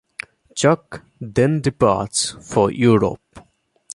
[0.55, 3.21] Chuck then departs for Europe.